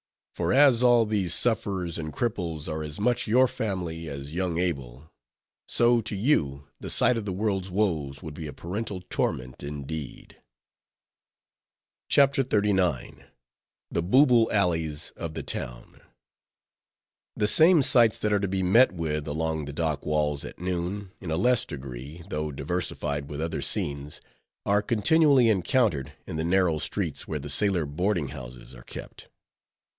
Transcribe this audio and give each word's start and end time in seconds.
For 0.33 0.51
as 0.51 0.81
all 0.81 1.05
these 1.05 1.35
sufferers 1.35 1.99
and 1.99 2.11
cripples 2.11 2.67
are 2.67 2.81
as 2.81 2.99
much 2.99 3.27
your 3.27 3.47
family 3.47 4.09
as 4.09 4.33
young 4.33 4.57
Abel, 4.57 5.11
so, 5.67 6.01
to 6.01 6.15
you, 6.15 6.67
the 6.79 6.89
sight 6.89 7.15
of 7.17 7.25
the 7.25 7.31
world's 7.33 7.69
woes 7.69 8.23
would 8.23 8.33
be 8.33 8.47
a 8.47 8.53
parental 8.53 9.03
torment 9.11 9.61
indeed. 9.61 10.37
CHAPTER 12.09 12.43
XXXIX. 12.43 13.23
THE 13.91 14.01
BOOBLE 14.01 14.49
ALLEYS 14.51 15.11
OF 15.15 15.35
THE 15.35 15.43
TOWN 15.43 16.01
The 17.35 17.47
same 17.47 17.83
sights 17.83 18.17
that 18.17 18.33
are 18.33 18.39
to 18.39 18.47
be 18.47 18.63
met 18.63 18.91
with 18.93 19.27
along 19.27 19.65
the 19.65 19.73
dock 19.73 20.03
walls 20.03 20.43
at 20.43 20.57
noon, 20.57 21.11
in 21.19 21.29
a 21.29 21.37
less 21.37 21.63
degree, 21.63 22.23
though 22.29 22.51
diversified 22.51 23.29
with 23.29 23.41
other 23.41 23.61
scenes, 23.61 24.19
are 24.65 24.81
continually 24.81 25.49
encountered 25.49 26.13
in 26.25 26.37
the 26.37 26.43
narrow 26.45 26.79
streets 26.79 27.27
where 27.27 27.37
the 27.37 27.49
sailor 27.51 27.85
boarding 27.85 28.29
houses 28.29 28.73
are 28.73 28.83
kept. 28.85 29.27